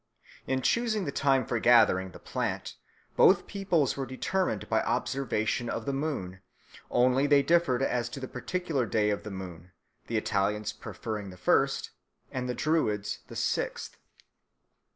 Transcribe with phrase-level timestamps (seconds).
[0.47, 2.73] In choosing the time for gathering the plant,
[3.15, 6.41] both peoples were determined by observation of the moon;
[6.89, 9.73] only they differed as to the particular day of the moon,
[10.07, 11.91] the Italians preferring the first,
[12.31, 13.97] and the Druids the sixth.